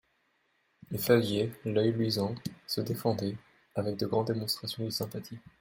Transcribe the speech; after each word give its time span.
Et 0.89 0.97
Favier, 0.97 1.53
l'oeil 1.63 1.91
luisant, 1.91 2.33
se 2.65 2.81
défendait, 2.81 3.37
avec 3.75 3.97
de 3.97 4.07
grandes 4.07 4.31
démonstrations 4.31 4.85
de 4.85 4.89
sympathie. 4.89 5.37